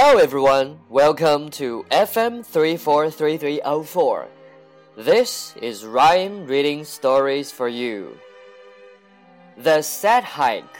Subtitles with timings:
[0.00, 4.28] Hello everyone, welcome to FM 343304.
[4.96, 8.16] This is Ryan reading stories for you.
[9.56, 10.76] The Sad Hike.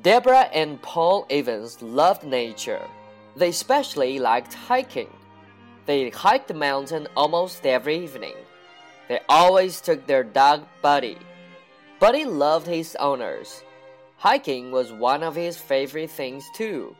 [0.00, 2.80] Deborah and Paul Evans loved nature.
[3.36, 5.10] They especially liked hiking.
[5.84, 8.36] They hiked the mountain almost every evening.
[9.08, 11.18] They always took their dog Buddy.
[12.00, 13.62] Buddy loved his owners.
[14.16, 16.96] Hiking was one of his favorite things too.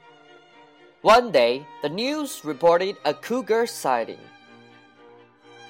[1.04, 4.24] One day, the news reported a cougar sighting.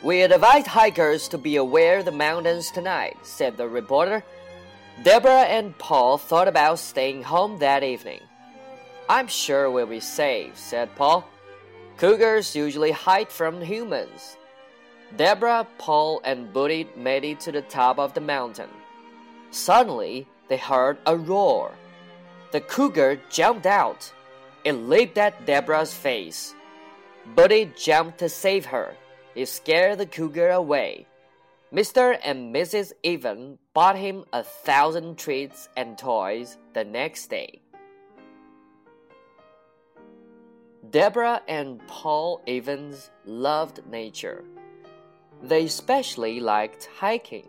[0.00, 4.22] We advise hikers to be aware of the mountains tonight, said the reporter.
[5.02, 8.20] Deborah and Paul thought about staying home that evening.
[9.08, 11.28] I'm sure we'll be safe, said Paul.
[11.96, 14.36] Cougars usually hide from humans.
[15.16, 18.70] Deborah, Paul, and Buddy made it to the top of the mountain.
[19.50, 21.72] Suddenly, they heard a roar.
[22.52, 24.12] The cougar jumped out
[24.64, 26.54] it leaped at Deborah's face.
[27.34, 28.96] Buddy jumped to save her.
[29.34, 31.06] He scared the cougar away.
[31.72, 32.18] Mr.
[32.22, 32.92] and Mrs.
[33.02, 37.60] Evans bought him a thousand treats and toys the next day.
[40.90, 44.44] Deborah and Paul Evans loved nature.
[45.42, 47.48] They especially liked hiking.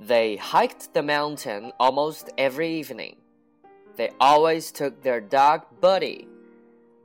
[0.00, 3.16] They hiked the mountain almost every evening.
[3.96, 6.28] They always took their dog Buddy.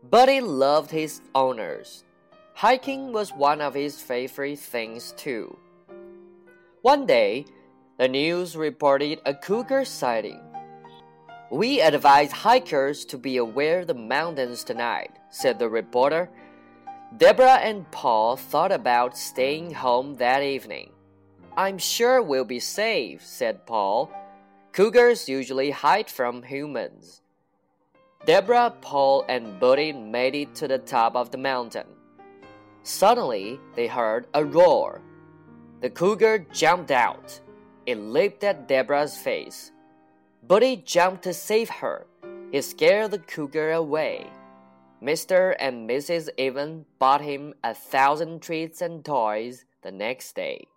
[0.09, 2.03] Buddy loved his owners.
[2.53, 5.58] Hiking was one of his favorite things too.
[6.81, 7.45] One day,
[7.97, 10.42] the news reported a cougar sighting.
[11.50, 16.30] We advise hikers to be aware of the mountains tonight, said the reporter.
[17.17, 20.92] Deborah and Paul thought about staying home that evening.
[21.58, 24.09] I'm sure we'll be safe, said Paul.
[24.73, 27.22] Cougars usually hide from humans.
[28.25, 31.88] Deborah, Paul, and Buddy made it to the top of the mountain.
[32.84, 35.01] Suddenly, they heard a roar.
[35.81, 37.41] The cougar jumped out.
[37.85, 39.73] It leaped at Deborah's face.
[40.47, 42.07] Buddy jumped to save her.
[42.53, 44.28] He scared the cougar away.
[45.03, 45.53] Mr.
[45.59, 46.29] and Mrs.
[46.38, 50.67] Evans bought him a thousand treats and toys the next day.